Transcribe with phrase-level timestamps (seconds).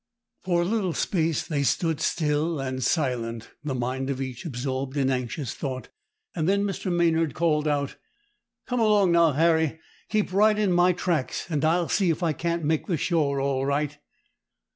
[0.43, 5.11] For a little space they stood still and silent, the mind of each absorbed in
[5.11, 5.89] anxious thought,
[6.35, 6.91] and then Mr.
[6.91, 7.97] Maynard called out,—
[8.65, 9.79] "Come along now, Harry.
[10.09, 13.63] Keep right in my tracks, and I'll see if I can't make the shore all
[13.63, 13.99] right."